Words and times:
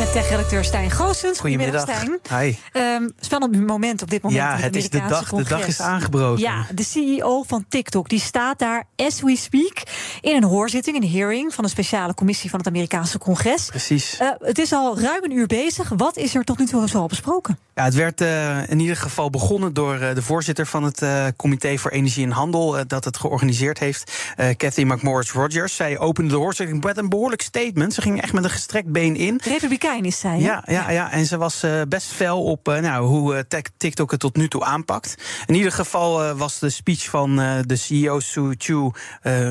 Met 0.00 0.12
tech-redacteur 0.12 0.64
Stijn 0.64 0.90
Goossens. 0.90 1.38
Goedemiddag. 1.38 1.82
Stijn. 1.82 2.18
Hi. 2.28 2.54
Um, 2.72 3.12
spannend 3.20 3.66
moment 3.66 4.02
op 4.02 4.10
dit 4.10 4.22
moment. 4.22 4.42
Ja, 4.42 4.56
het, 4.56 4.76
is 4.76 4.90
de 4.90 5.02
dag. 5.08 5.28
Congres. 5.28 5.48
De 5.48 5.54
dag 5.54 5.66
is 5.66 5.80
aangebroken. 5.80 6.40
Ja, 6.40 6.66
de 6.74 6.84
CEO 6.84 7.42
van 7.42 7.64
TikTok 7.68 8.08
die 8.08 8.20
staat 8.20 8.58
daar 8.58 8.84
as 8.96 9.20
we 9.20 9.36
speak 9.36 9.82
in 10.20 10.36
een 10.36 10.44
hoorzitting, 10.44 10.96
een 11.02 11.10
hearing 11.10 11.54
van 11.54 11.64
een 11.64 11.70
speciale 11.70 12.14
commissie 12.14 12.50
van 12.50 12.58
het 12.58 12.68
Amerikaanse 12.68 13.18
congres. 13.18 13.66
Precies. 13.66 14.18
Uh, 14.20 14.28
het 14.38 14.58
is 14.58 14.72
al 14.72 15.00
ruim 15.00 15.24
een 15.24 15.32
uur 15.32 15.46
bezig. 15.46 15.88
Wat 15.96 16.16
is 16.16 16.34
er 16.34 16.44
tot 16.44 16.58
nu 16.58 16.66
toe 16.66 16.88
zo 16.88 16.98
al 16.98 17.06
besproken? 17.06 17.58
Ja, 17.74 17.84
het 17.84 17.94
werd 17.94 18.20
uh, 18.20 18.68
in 18.68 18.80
ieder 18.80 18.96
geval 18.96 19.30
begonnen 19.30 19.74
door 19.74 19.94
uh, 19.94 20.14
de 20.14 20.22
voorzitter 20.22 20.66
van 20.66 20.82
het 20.82 21.02
Comité 21.36 21.78
voor 21.78 21.90
Energie 21.90 22.24
en 22.24 22.30
Handel, 22.30 22.86
dat 22.86 23.04
het 23.04 23.16
georganiseerd 23.16 23.78
heeft, 23.78 24.12
Cathy 24.56 24.82
McMorris 24.82 25.32
Rogers. 25.32 25.76
Zij 25.76 25.98
opende 25.98 26.30
de 26.30 26.36
hoorzitting 26.36 26.84
met 26.84 26.96
een 26.96 27.08
behoorlijk 27.08 27.42
statement. 27.42 27.94
Ze 27.94 28.00
ging 28.00 28.22
echt 28.22 28.32
met 28.32 28.44
een 28.44 28.50
gestrekt 28.50 28.92
been 28.92 29.16
in. 29.16 29.40
Republikein 29.44 29.89
is 29.98 30.18
zij. 30.18 30.38
Ja, 30.38 30.62
ja, 30.66 30.90
ja, 30.90 31.12
en 31.12 31.26
ze 31.26 31.36
was 31.36 31.64
best 31.88 32.12
fel 32.12 32.44
op 32.44 32.66
nou, 32.66 33.06
hoe 33.06 33.46
TikTok 33.76 34.10
het 34.10 34.20
tot 34.20 34.36
nu 34.36 34.48
toe 34.48 34.64
aanpakt. 34.64 35.14
In 35.46 35.54
ieder 35.54 35.72
geval 35.72 36.34
was 36.34 36.58
de 36.58 36.70
speech 36.70 37.08
van 37.08 37.36
de 37.66 37.76
CEO 37.76 38.20
Su 38.20 38.54
Chu, 38.58 38.90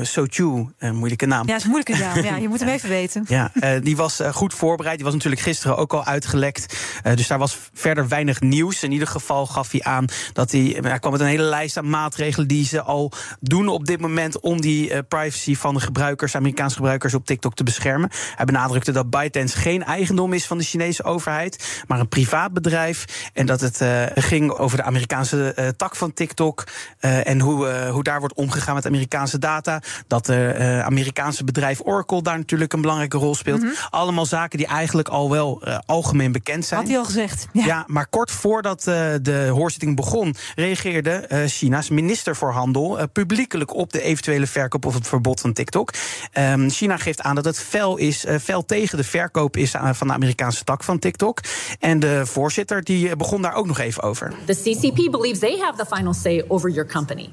So 0.02 0.24
Chu, 0.28 0.68
een 0.78 0.96
moeilijke 0.96 1.26
naam. 1.26 1.48
Ja, 1.48 1.56
is 1.56 1.64
een 1.64 1.70
moeilijke 1.70 2.04
naam. 2.04 2.24
ja, 2.24 2.36
je 2.36 2.48
moet 2.48 2.60
hem 2.60 2.68
even 2.76 2.88
weten. 2.88 3.24
Ja, 3.28 3.52
die 3.82 3.96
was 3.96 4.20
goed 4.32 4.54
voorbereid. 4.54 4.96
Die 4.96 5.04
was 5.04 5.14
natuurlijk 5.14 5.42
gisteren 5.42 5.76
ook 5.76 5.92
al 5.92 6.04
uitgelekt. 6.04 6.76
dus 7.14 7.26
daar 7.26 7.38
was 7.38 7.58
verder 7.72 8.08
weinig 8.08 8.40
nieuws. 8.40 8.82
In 8.82 8.92
ieder 8.92 9.08
geval 9.08 9.46
gaf 9.46 9.70
hij 9.70 9.82
aan 9.82 10.06
dat 10.32 10.50
hij. 10.50 10.78
Hij 10.80 10.98
kwam 10.98 11.12
met 11.12 11.20
een 11.20 11.26
hele 11.26 11.42
lijst 11.42 11.76
aan 11.76 11.90
maatregelen 11.90 12.48
die 12.48 12.64
ze 12.64 12.82
al 12.82 13.12
doen 13.40 13.68
op 13.68 13.86
dit 13.86 14.00
moment. 14.00 14.40
om 14.40 14.60
die 14.60 14.90
uh, 14.90 14.98
privacy 15.08 15.56
van 15.56 15.74
de 15.74 15.80
gebruikers, 15.80 16.36
Amerikaanse 16.36 16.76
gebruikers 16.76 17.14
op 17.14 17.26
TikTok 17.26 17.54
te 17.54 17.64
beschermen. 17.64 18.10
Hij 18.36 18.44
benadrukte 18.44 18.92
dat 18.92 19.10
ByteDance 19.10 19.56
geen 19.56 19.84
eigendom 19.84 20.29
is 20.32 20.46
van 20.46 20.58
de 20.58 20.64
Chinese 20.64 21.04
overheid, 21.04 21.82
maar 21.86 22.00
een 22.00 22.08
privaat 22.08 22.52
bedrijf. 22.52 23.30
En 23.32 23.46
dat 23.46 23.60
het 23.60 23.80
uh, 23.80 24.02
ging 24.14 24.50
over 24.50 24.76
de 24.76 24.82
Amerikaanse 24.82 25.52
uh, 25.58 25.68
tak 25.68 25.96
van 25.96 26.12
TikTok. 26.12 26.64
en 27.00 27.40
hoe, 27.40 27.88
hoe 27.90 28.02
daar 28.02 28.20
wordt 28.20 28.34
omgegaan 28.34 28.74
met 28.74 28.86
Amerikaanse 28.86 29.38
data. 29.38 29.82
Dat 30.06 30.26
het 30.26 30.84
Amerikaanse 30.84 31.44
bedrijf 31.44 31.80
Oracle 31.84 32.22
daar 32.22 32.36
natuurlijk 32.36 32.72
een 32.72 32.80
belangrijke 32.80 33.16
rol 33.16 33.34
speelt. 33.34 33.60
Mm 33.60 33.66
-hmm. 33.66 33.76
Allemaal 33.90 34.26
zaken 34.26 34.58
die 34.58 34.66
eigenlijk 34.66 35.08
al 35.08 35.30
wel 35.30 35.62
algemeen 35.86 36.32
bekend 36.32 36.64
zijn. 36.64 36.80
Had 36.80 36.88
hij 36.88 36.98
al 36.98 37.04
gezegd. 37.04 37.46
Ja, 37.52 37.64
ja 37.64 37.84
maar 37.86 38.06
kort 38.06 38.30
voordat 38.30 38.82
de 39.22 39.50
hoorzitting 39.52 39.96
begon, 39.96 40.34
reageerde 40.54 41.44
China's 41.46 41.88
minister 41.88 42.36
voor 42.36 42.52
Handel 42.52 43.08
publiekelijk 43.12 43.74
op 43.74 43.92
de 43.92 44.02
eventuele 44.02 44.46
verkoop 44.46 44.86
of 44.86 44.94
het 44.94 45.08
verbod 45.08 45.40
van 45.40 45.52
TikTok. 45.52 45.92
Um, 46.32 46.70
China 46.70 46.96
geeft 46.96 47.20
aan 47.20 47.34
dat 47.34 47.44
het 47.44 47.60
fel 47.60 47.96
is, 47.96 48.24
fel 48.42 48.64
tegen 48.64 48.96
de 48.96 49.04
verkoop 49.04 49.56
is 49.56 49.74
van 49.92 50.09
de 50.10 50.16
Amerikaanse 50.16 50.64
tak 50.64 50.84
van 50.84 50.98
TikTok. 50.98 51.40
En 51.78 52.00
de 52.00 52.22
voorzitter 52.26 52.84
die 52.84 53.16
begon 53.16 53.42
daar 53.42 53.54
ook 53.54 53.66
nog 53.66 53.78
even 53.78 54.02
over. 54.02 54.32
The 54.44 54.54
CCP 54.54 55.10
believes 55.10 55.38
they 55.38 55.58
have 55.58 55.84
the 55.84 55.96
final 55.96 56.14
say 56.14 56.44
over 56.48 56.70
your 56.70 56.90
company. 56.90 57.28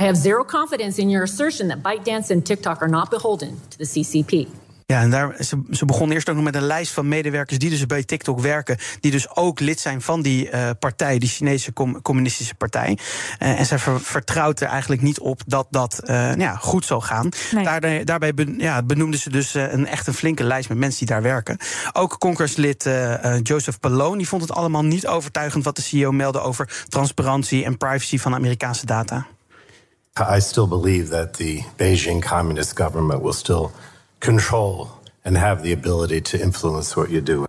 I 0.00 0.04
have 0.04 0.16
zero 0.16 0.44
confidence 0.44 1.00
in 1.00 1.10
your 1.10 1.24
assertion 1.24 1.68
that 1.68 1.78
ByteDance 1.82 2.30
and 2.30 2.44
TikTok 2.44 2.80
are 2.82 2.90
not 2.90 3.10
beholden 3.10 3.60
to 3.68 3.76
the 3.76 3.86
CCP. 3.86 4.48
Ja, 4.92 5.00
en 5.00 5.10
daar, 5.10 5.34
ze, 5.44 5.62
ze 5.70 5.84
begon 5.84 6.10
eerst 6.10 6.28
ook 6.28 6.34
nog 6.34 6.44
met 6.44 6.54
een 6.54 6.62
lijst 6.62 6.92
van 6.92 7.08
medewerkers 7.08 7.58
die 7.58 7.70
dus 7.70 7.86
bij 7.86 8.04
TikTok 8.04 8.40
werken, 8.40 8.78
die 9.00 9.10
dus 9.10 9.36
ook 9.36 9.60
lid 9.60 9.80
zijn 9.80 10.02
van 10.02 10.22
die 10.22 10.50
uh, 10.50 10.70
partij, 10.78 11.18
die 11.18 11.28
Chinese 11.28 11.72
com 11.72 12.02
communistische 12.02 12.54
partij. 12.54 12.98
Uh, 13.38 13.58
en 13.58 13.66
zij 13.66 13.78
ver, 13.78 14.00
vertrouwt 14.00 14.60
er 14.60 14.68
eigenlijk 14.68 15.02
niet 15.02 15.20
op 15.20 15.40
dat 15.46 15.66
dat 15.70 16.00
uh, 16.02 16.08
nou 16.08 16.40
ja, 16.40 16.56
goed 16.56 16.84
zal 16.84 17.00
gaan. 17.00 17.28
Nee. 17.50 17.64
Daar, 17.64 18.04
daarbij 18.04 18.34
ben, 18.34 18.58
ja, 18.58 18.82
benoemden 18.82 19.20
ze 19.20 19.30
dus 19.30 19.54
een 19.54 19.86
echt 19.86 20.06
een 20.06 20.14
flinke 20.14 20.44
lijst 20.44 20.68
met 20.68 20.78
mensen 20.78 20.98
die 20.98 21.08
daar 21.08 21.22
werken. 21.22 21.58
Ook 21.92 22.18
congresslid 22.18 22.90
Joseph 23.42 23.80
Palone, 23.80 24.16
die 24.16 24.28
vond 24.28 24.42
het 24.42 24.52
allemaal 24.52 24.84
niet 24.84 25.06
overtuigend 25.06 25.64
wat 25.64 25.76
de 25.76 25.82
CEO 25.82 26.12
meldde 26.12 26.40
over 26.40 26.84
transparantie 26.88 27.64
en 27.64 27.76
privacy 27.76 28.18
van 28.18 28.34
Amerikaanse 28.34 28.86
data. 28.86 29.26
I 30.36 30.40
still 30.40 30.68
believe 30.68 31.10
that 31.10 31.32
the 31.36 31.62
Beijing 31.76 32.28
Communist 32.28 32.80
government 32.80 33.22
will 33.22 33.32
still 33.32 33.70
control 34.20 35.00
and 35.24 35.36
have 35.36 35.62
the 35.62 35.72
ability 35.72 36.20
to 36.20 36.40
influence 36.40 36.96
what 36.96 37.10
you 37.10 37.20
do. 37.20 37.47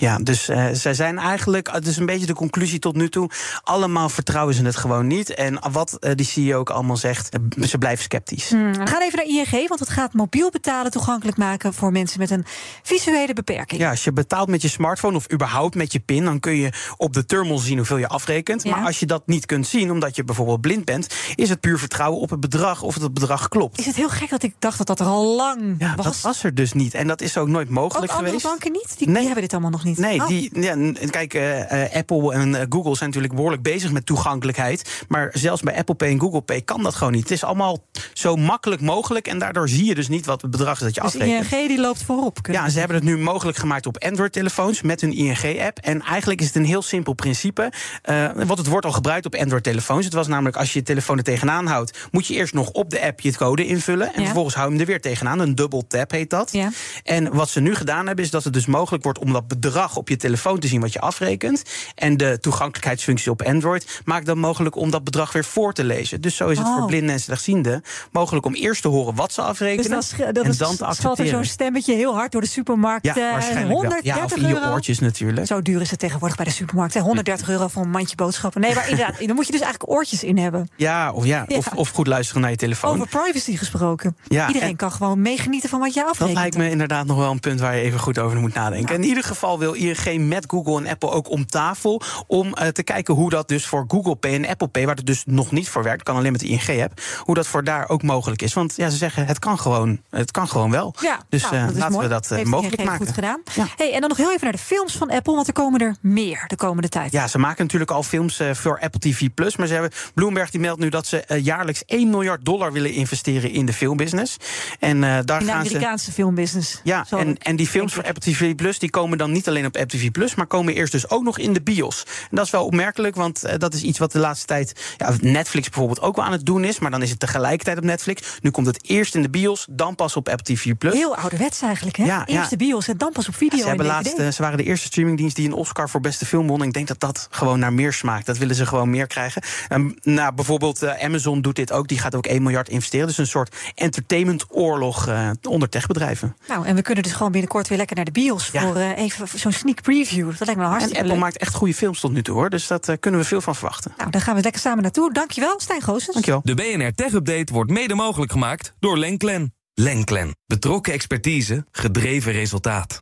Ja, 0.00 0.18
dus 0.18 0.48
uh, 0.48 0.66
zij 0.72 0.94
zijn 0.94 1.18
eigenlijk, 1.18 1.70
het 1.72 1.86
is 1.86 1.96
een 1.96 2.06
beetje 2.06 2.26
de 2.26 2.34
conclusie 2.34 2.78
tot 2.78 2.96
nu 2.96 3.08
toe, 3.08 3.30
allemaal 3.62 4.08
vertrouwen 4.08 4.54
ze 4.54 4.64
het 4.64 4.76
gewoon 4.76 5.06
niet. 5.06 5.34
En 5.34 5.58
wat 5.70 5.96
uh, 6.00 6.10
die 6.14 6.26
CEO 6.26 6.58
ook 6.58 6.70
allemaal 6.70 6.96
zegt, 6.96 7.38
uh, 7.56 7.64
ze 7.66 7.78
blijven 7.78 8.04
sceptisch. 8.04 8.50
Hmm, 8.50 8.72
we 8.72 8.86
gaan 8.86 9.02
even 9.02 9.16
naar 9.16 9.26
ING, 9.26 9.68
want 9.68 9.80
het 9.80 9.88
gaat 9.88 10.12
mobiel 10.12 10.50
betalen 10.50 10.90
toegankelijk 10.90 11.36
maken 11.36 11.74
voor 11.74 11.92
mensen 11.92 12.18
met 12.18 12.30
een 12.30 12.44
visuele 12.82 13.32
beperking. 13.32 13.80
Ja, 13.80 13.90
als 13.90 14.04
je 14.04 14.12
betaalt 14.12 14.48
met 14.48 14.62
je 14.62 14.68
smartphone 14.68 15.16
of 15.16 15.32
überhaupt 15.32 15.74
met 15.74 15.92
je 15.92 16.00
PIN, 16.00 16.24
dan 16.24 16.40
kun 16.40 16.56
je 16.56 16.72
op 16.96 17.12
de 17.12 17.24
terminal 17.24 17.58
zien 17.58 17.76
hoeveel 17.76 17.96
je 17.96 18.08
afrekent. 18.08 18.62
Ja. 18.62 18.76
Maar 18.76 18.86
als 18.86 19.00
je 19.00 19.06
dat 19.06 19.26
niet 19.26 19.46
kunt 19.46 19.66
zien, 19.66 19.90
omdat 19.90 20.16
je 20.16 20.24
bijvoorbeeld 20.24 20.60
blind 20.60 20.84
bent, 20.84 21.14
is 21.34 21.48
het 21.48 21.60
puur 21.60 21.78
vertrouwen 21.78 22.20
op 22.20 22.30
het 22.30 22.40
bedrag 22.40 22.82
of 22.82 22.94
het 22.94 23.14
bedrag 23.14 23.48
klopt. 23.48 23.78
Is 23.78 23.86
het 23.86 23.96
heel 23.96 24.08
gek 24.08 24.30
dat 24.30 24.42
ik 24.42 24.54
dacht 24.58 24.78
dat 24.78 24.86
dat 24.86 25.00
er 25.00 25.06
al 25.06 25.36
lang 25.36 25.74
ja, 25.78 25.94
was? 25.94 26.04
Dat 26.04 26.20
was 26.20 26.44
er 26.44 26.54
dus 26.54 26.72
niet. 26.72 26.94
En 26.94 27.06
dat 27.06 27.20
is 27.20 27.36
ook 27.36 27.48
nooit 27.48 27.68
mogelijk 27.68 28.12
ook 28.12 28.18
geweest. 28.18 28.34
andere 28.34 28.48
banken 28.48 28.72
niet? 28.72 28.98
Die, 28.98 29.06
nee. 29.06 29.16
die 29.16 29.24
hebben 29.24 29.42
dit 29.42 29.52
allemaal 29.52 29.70
nog 29.70 29.84
niet. 29.84 29.87
Nee, 29.96 30.20
oh. 30.20 30.26
die, 30.26 30.60
ja, 30.60 30.92
kijk, 31.10 31.34
uh, 31.34 31.94
Apple 31.94 32.32
en 32.32 32.48
uh, 32.48 32.60
Google 32.68 32.96
zijn 32.96 33.08
natuurlijk 33.08 33.34
behoorlijk 33.34 33.62
bezig 33.62 33.92
met 33.92 34.06
toegankelijkheid. 34.06 35.04
Maar 35.08 35.30
zelfs 35.32 35.62
bij 35.62 35.76
Apple 35.76 35.94
Pay 35.94 36.08
en 36.08 36.20
Google 36.20 36.40
Pay 36.40 36.60
kan 36.60 36.82
dat 36.82 36.94
gewoon 36.94 37.12
niet. 37.12 37.22
Het 37.22 37.30
is 37.30 37.44
allemaal 37.44 37.78
zo 38.12 38.36
makkelijk 38.36 38.80
mogelijk. 38.80 39.26
En 39.26 39.38
daardoor 39.38 39.68
zie 39.68 39.84
je 39.84 39.94
dus 39.94 40.08
niet 40.08 40.26
wat 40.26 40.42
het 40.42 40.50
bedrag 40.50 40.74
is 40.74 40.80
dat 40.80 40.94
je 40.94 41.00
dus 41.00 41.14
afrekent. 41.14 41.52
ING 41.52 41.68
die 41.68 41.80
loopt 41.80 42.02
voorop. 42.02 42.38
Ja, 42.50 42.68
ze 42.68 42.78
hebben 42.78 42.96
het 42.96 43.04
nu 43.04 43.18
mogelijk 43.18 43.58
gemaakt 43.58 43.86
op 43.86 44.04
Android-telefoons 44.04 44.82
met 44.82 45.00
hun 45.00 45.12
ING-app. 45.12 45.78
En 45.78 46.02
eigenlijk 46.02 46.40
is 46.40 46.46
het 46.46 46.56
een 46.56 46.64
heel 46.64 46.82
simpel 46.82 47.12
principe. 47.12 47.72
Uh, 48.10 48.30
want 48.32 48.58
het 48.58 48.66
wordt 48.66 48.86
al 48.86 48.92
gebruikt 48.92 49.26
op 49.26 49.34
Android-telefoons. 49.34 50.04
Het 50.04 50.14
was 50.14 50.26
namelijk 50.26 50.56
als 50.56 50.72
je 50.72 50.78
je 50.78 50.84
telefoon 50.84 51.16
er 51.16 51.24
tegenaan 51.24 51.66
houdt, 51.66 52.08
moet 52.10 52.26
je 52.26 52.34
eerst 52.34 52.54
nog 52.54 52.70
op 52.70 52.90
de 52.90 53.02
app 53.02 53.20
je 53.20 53.36
code 53.36 53.66
invullen. 53.66 54.06
En 54.06 54.20
ja. 54.20 54.24
vervolgens 54.24 54.54
hou 54.54 54.66
je 54.66 54.72
hem 54.72 54.80
er 54.80 54.86
weer 54.86 55.00
tegenaan. 55.00 55.38
Een 55.38 55.54
double 55.54 55.86
tap 55.86 56.10
heet 56.10 56.30
dat. 56.30 56.52
Ja. 56.52 56.70
En 57.04 57.34
wat 57.34 57.48
ze 57.48 57.60
nu 57.60 57.74
gedaan 57.74 58.06
hebben, 58.06 58.24
is 58.24 58.30
dat 58.30 58.44
het 58.44 58.52
dus 58.52 58.66
mogelijk 58.66 59.04
wordt 59.04 59.18
om 59.18 59.32
dat 59.32 59.48
bedrag 59.48 59.77
op 59.96 60.08
je 60.08 60.16
telefoon 60.16 60.58
te 60.58 60.66
zien 60.68 60.80
wat 60.80 60.92
je 60.92 61.00
afrekent. 61.00 61.62
En 61.94 62.16
de 62.16 62.38
toegankelijkheidsfunctie 62.40 63.30
op 63.30 63.42
Android 63.42 64.00
maakt 64.04 64.26
dan 64.26 64.38
mogelijk 64.38 64.76
om 64.76 64.90
dat 64.90 65.04
bedrag 65.04 65.32
weer 65.32 65.44
voor 65.44 65.72
te 65.72 65.84
lezen. 65.84 66.20
Dus 66.20 66.36
zo 66.36 66.48
is 66.48 66.58
het 66.58 66.66
Oh. 66.66 66.76
voor 66.76 66.86
blinden 66.86 67.10
en 67.14 67.20
slechtzienden 67.20 67.82
mogelijk 68.12 68.46
om 68.46 68.54
eerst 68.54 68.82
te 68.82 68.88
horen 68.88 69.14
wat 69.14 69.32
ze 69.32 69.42
afrekenen. 69.42 69.90
Dus 69.90 70.10
dat 70.10 70.20
en 70.36 70.44
is, 70.50 70.56
dan 70.56 70.70
te 70.70 70.76
valt 70.76 70.80
er 70.80 70.86
accepteren. 70.86 71.30
zo'n 71.30 71.44
stemmetje 71.44 71.94
heel 71.94 72.14
hard 72.14 72.32
door 72.32 72.40
de 72.40 72.46
supermarkt. 72.46 73.04
Ja, 73.06 73.16
eh, 73.16 73.30
waarschijnlijk 73.32 73.68
130 73.72 74.04
wel. 74.14 74.16
Ja, 74.18 74.24
of 74.24 74.36
in 74.36 74.48
je 74.48 74.70
oortjes 74.72 74.98
natuurlijk. 74.98 75.46
Zo 75.46 75.62
duur 75.62 75.80
is 75.80 75.90
het 75.90 75.98
tegenwoordig 75.98 76.36
bij 76.36 76.46
de 76.46 76.52
supermarkt. 76.52 76.94
hè. 76.94 77.00
130 77.00 77.48
euro 77.48 77.68
voor 77.68 77.82
een 77.82 77.90
mandje 77.90 78.16
boodschappen. 78.16 78.60
Nee, 78.60 78.74
maar 78.74 78.88
inderdaad, 78.90 79.26
dan 79.26 79.34
moet 79.34 79.46
je 79.46 79.52
dus 79.52 79.60
eigenlijk 79.60 79.90
oortjes 79.92 80.24
in 80.24 80.38
hebben. 80.38 80.68
Ja, 80.76 81.12
of, 81.12 81.24
ja, 81.24 81.44
Ja. 81.48 81.56
Of, 81.56 81.66
of 81.74 81.90
goed 81.90 82.06
luisteren 82.06 82.42
naar 82.42 82.50
je 82.50 82.56
telefoon. 82.56 82.94
Over 82.94 83.08
privacy 83.08 83.56
gesproken. 83.56 84.16
Ja, 84.28 84.46
Iedereen 84.46 84.68
en- 84.68 84.76
kan 84.76 84.92
gewoon 84.92 85.22
meegenieten 85.22 85.68
van 85.68 85.80
wat 85.80 85.94
jij 85.94 86.02
afrekent. 86.04 86.28
Dat 86.28 86.38
lijkt 86.38 86.56
me 86.56 86.70
inderdaad 86.70 87.06
nog 87.06 87.16
wel 87.16 87.30
een 87.30 87.40
punt 87.40 87.60
waar 87.60 87.76
je 87.76 87.82
even 87.82 87.98
goed 88.00 88.18
over 88.18 88.38
moet 88.38 88.54
nadenken. 88.54 88.94
In 88.94 89.04
ieder 89.04 89.22
geval 89.24 89.58
wil 89.58 89.67
ING 89.72 90.28
met 90.28 90.44
Google 90.48 90.76
en 90.76 90.86
Apple 90.86 91.10
ook 91.10 91.30
om 91.30 91.46
tafel 91.46 92.02
om 92.26 92.54
eh, 92.54 92.68
te 92.68 92.82
kijken 92.82 93.14
hoe 93.14 93.30
dat 93.30 93.48
dus 93.48 93.66
voor 93.66 93.84
Google 93.88 94.16
Pay 94.16 94.34
en 94.34 94.46
Apple 94.46 94.68
Pay, 94.68 94.86
waar 94.86 94.96
het 94.96 95.06
dus 95.06 95.22
nog 95.26 95.50
niet 95.50 95.68
voor 95.68 95.82
werkt, 95.82 96.02
kan 96.02 96.16
alleen 96.16 96.32
met 96.32 96.40
de 96.40 96.46
ING-app, 96.46 97.00
hoe 97.22 97.34
dat 97.34 97.46
voor 97.46 97.64
daar 97.64 97.88
ook 97.88 98.02
mogelijk 98.02 98.42
is. 98.42 98.54
Want 98.54 98.76
ja, 98.76 98.88
ze 98.88 98.96
zeggen 98.96 99.26
het 99.26 99.38
kan 99.38 99.58
gewoon, 99.58 100.00
het 100.10 100.30
kan 100.30 100.48
gewoon 100.48 100.70
wel. 100.70 100.94
Ja, 101.00 101.20
dus 101.28 101.42
nou, 101.42 101.54
eh, 101.54 101.66
dat 101.66 101.74
laten 101.74 101.92
mooi. 101.92 102.06
we 102.06 102.12
dat 102.12 102.30
eh, 102.30 102.36
Heeft 102.36 102.50
mogelijk 102.50 102.76
ING 102.76 102.88
maken. 102.88 103.06
goed 103.06 103.14
gedaan. 103.14 103.40
Ja. 103.54 103.66
Hey, 103.76 103.92
en 103.94 104.00
dan 104.00 104.08
nog 104.08 104.18
heel 104.18 104.30
even 104.30 104.42
naar 104.42 104.52
de 104.52 104.58
films 104.58 104.96
van 104.96 105.10
Apple, 105.10 105.34
want 105.34 105.46
er 105.46 105.52
komen 105.52 105.80
er 105.80 105.96
meer 106.00 106.44
de 106.46 106.56
komende 106.56 106.88
tijd. 106.88 107.12
Ja, 107.12 107.28
ze 107.28 107.38
maken 107.38 107.62
natuurlijk 107.62 107.90
al 107.90 108.02
films 108.02 108.40
voor 108.52 108.80
Apple 108.80 109.00
TV 109.00 109.28
Plus. 109.34 109.56
Maar 109.56 109.66
ze 109.66 109.72
hebben, 109.72 109.92
Bloomberg 110.14 110.50
die 110.50 110.60
meldt 110.60 110.80
nu 110.80 110.88
dat 110.88 111.06
ze 111.06 111.40
jaarlijks 111.42 111.82
1 111.86 112.10
miljard 112.10 112.44
dollar 112.44 112.72
willen 112.72 112.92
investeren 112.92 113.50
in 113.50 113.66
de 113.66 113.72
filmbusiness. 113.72 114.36
En 114.78 115.04
eh, 115.04 115.18
daar 115.24 115.40
In 115.40 115.46
de 115.46 115.52
gaan 115.52 115.64
ze. 115.64 115.68
Amerikaanse 115.68 116.12
filmbusiness. 116.12 116.80
Ja, 116.84 117.06
en, 117.10 117.38
en 117.38 117.56
die 117.56 117.66
films 117.66 117.94
voor 117.94 118.04
Apple 118.04 118.32
TV 118.32 118.54
Plus 118.54 118.78
die 118.78 118.90
komen 118.90 119.18
dan 119.18 119.32
niet 119.32 119.48
alleen 119.48 119.57
alleen 119.58 119.70
op 119.70 119.80
Apple 119.80 119.98
TV 119.98 120.10
Plus, 120.10 120.34
maar 120.34 120.46
komen 120.46 120.74
eerst 120.74 120.92
dus 120.92 121.10
ook 121.10 121.22
nog 121.22 121.38
in 121.38 121.52
de 121.52 121.60
bios. 121.60 122.04
En 122.30 122.36
dat 122.36 122.44
is 122.44 122.50
wel 122.50 122.64
opmerkelijk, 122.64 123.16
want 123.16 123.44
uh, 123.46 123.52
dat 123.58 123.74
is 123.74 123.82
iets 123.82 123.98
wat 123.98 124.12
de 124.12 124.18
laatste 124.18 124.46
tijd 124.46 124.94
ja, 124.96 125.14
Netflix 125.20 125.68
bijvoorbeeld 125.68 126.00
ook 126.00 126.16
wel 126.16 126.24
aan 126.24 126.32
het 126.32 126.46
doen 126.46 126.64
is. 126.64 126.78
Maar 126.78 126.90
dan 126.90 127.02
is 127.02 127.10
het 127.10 127.20
tegelijkertijd 127.20 127.78
op 127.78 127.84
Netflix. 127.84 128.38
Nu 128.40 128.50
komt 128.50 128.66
het 128.66 128.88
eerst 128.88 129.14
in 129.14 129.22
de 129.22 129.30
bios, 129.30 129.66
dan 129.70 129.94
pas 129.94 130.16
op 130.16 130.28
Apple 130.28 130.54
TV 130.54 130.74
Plus. 130.78 130.92
Heel 130.92 131.16
ouderwets 131.16 131.62
eigenlijk, 131.62 131.96
hè? 131.96 132.04
Ja, 132.04 132.26
eerst 132.26 132.50
de 132.50 132.56
bios 132.56 132.88
en 132.88 132.96
dan 132.96 133.12
pas 133.12 133.28
op 133.28 133.34
video. 133.34 133.58
ze, 133.58 133.68
hebben 133.68 133.86
laatst, 133.86 134.18
uh, 134.18 134.28
ze 134.28 134.42
waren 134.42 134.56
de 134.56 134.64
eerste 134.64 134.86
streamingdienst 134.86 135.36
die 135.36 135.46
een 135.46 135.52
Oscar 135.52 135.88
voor 135.88 136.00
beste 136.00 136.26
film 136.26 136.46
won. 136.46 136.60
En 136.60 136.66
ik 136.66 136.72
denk 136.72 136.88
dat 136.88 137.00
dat 137.00 137.28
gewoon 137.30 137.58
naar 137.58 137.72
meer 137.72 137.92
smaakt. 137.92 138.26
Dat 138.26 138.38
willen 138.38 138.54
ze 138.54 138.66
gewoon 138.66 138.90
meer 138.90 139.06
krijgen. 139.06 139.42
Um, 139.72 139.94
nou, 140.02 140.34
bijvoorbeeld 140.34 140.82
uh, 140.82 141.04
Amazon 141.04 141.40
doet 141.40 141.56
dit 141.56 141.72
ook. 141.72 141.88
Die 141.88 141.98
gaat 141.98 142.14
ook 142.14 142.26
1 142.26 142.42
miljard 142.42 142.68
investeren. 142.68 143.06
Dus 143.06 143.18
een 143.18 143.26
soort 143.26 143.56
entertainment-oorlog 143.74 145.08
onder 145.48 145.68
techbedrijven. 145.68 146.36
Nou, 146.48 146.66
en 146.66 146.74
we 146.74 146.82
kunnen 146.82 147.02
dus 147.02 147.12
gewoon 147.12 147.32
binnenkort 147.32 147.68
weer 147.68 147.78
lekker 147.78 147.96
naar 147.96 148.04
de 148.04 148.10
bios 148.10 148.48
ja. 148.52 148.60
voor 148.60 148.76
even 148.76 149.28
zo'n 149.52 149.60
sneak 149.60 149.82
preview. 149.82 150.26
Dat 150.26 150.46
lijkt 150.46 150.60
me 150.60 150.66
hartstikke 150.66 150.98
En 150.98 151.00
Apple 151.02 151.12
leuk. 151.12 151.24
maakt 151.24 151.36
echt 151.38 151.54
goede 151.54 151.74
films 151.74 152.00
tot 152.00 152.12
nu 152.12 152.22
toe, 152.22 152.34
hoor. 152.34 152.50
Dus 152.50 152.66
daar 152.66 152.98
kunnen 152.98 153.20
we 153.20 153.26
veel 153.26 153.40
van 153.40 153.54
verwachten. 153.54 153.94
Nou, 153.96 154.10
daar 154.10 154.20
gaan 154.20 154.34
we 154.34 154.42
lekker 154.42 154.60
samen 154.60 154.82
naartoe. 154.82 155.12
Dankjewel, 155.12 155.60
Stijn 155.60 155.82
Goossens. 155.82 156.12
Dankjewel. 156.12 156.40
De 156.44 156.54
BNR 156.54 156.92
Tech 156.94 157.12
Update 157.12 157.52
wordt 157.52 157.70
mede 157.70 157.94
mogelijk 157.94 158.32
gemaakt 158.32 158.74
door 158.78 158.98
Lenklen. 158.98 159.54
Lenklen. 159.74 160.36
Betrokken 160.46 160.92
expertise, 160.92 161.66
gedreven 161.70 162.32
resultaat. 162.32 163.00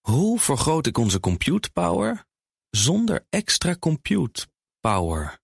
Hoe 0.00 0.40
vergroot 0.40 0.86
ik 0.86 0.98
onze 0.98 1.20
compute 1.20 1.70
power 1.70 2.24
zonder 2.70 3.26
extra 3.30 3.76
compute 3.78 4.46
power? 4.80 5.38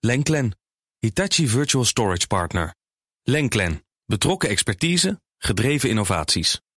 Lenklen. 0.00 0.56
Hitachi 0.98 1.48
Virtual 1.48 1.84
Storage 1.84 2.26
Partner. 2.26 2.74
Lenklen. 3.22 3.84
Betrokken 4.06 4.48
expertise, 4.48 5.20
gedreven 5.38 5.88
innovaties. 5.88 6.62